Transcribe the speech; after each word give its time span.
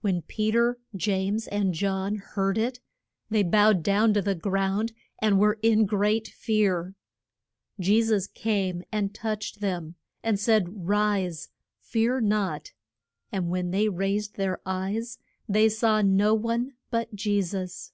When 0.00 0.22
Pe 0.22 0.52
ter, 0.52 0.78
James, 0.94 1.48
and 1.48 1.74
John 1.74 2.14
heard 2.14 2.56
it, 2.56 2.78
they 3.30 3.42
bowed 3.42 3.82
down 3.82 4.14
to 4.14 4.22
the 4.22 4.36
ground, 4.36 4.92
and 5.18 5.40
were 5.40 5.58
in 5.60 5.86
great 5.86 6.28
fear. 6.28 6.94
Je 7.80 8.00
sus 8.00 8.28
came 8.28 8.84
and 8.92 9.12
touched 9.12 9.58
them, 9.60 9.96
and 10.22 10.38
said, 10.38 10.86
Rise. 10.86 11.48
Fear 11.80 12.20
not. 12.20 12.74
And 13.32 13.50
when 13.50 13.72
they 13.72 13.88
raised 13.88 14.36
their 14.36 14.60
eyes 14.64 15.18
they 15.48 15.68
saw 15.68 16.00
no 16.00 16.32
one 16.32 16.74
but 16.92 17.12
Je 17.16 17.42
sus. 17.42 17.90